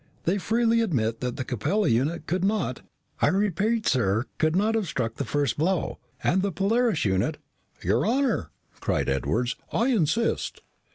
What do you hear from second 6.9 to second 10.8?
unit" "Your honor!" cried Edwards. "I insist."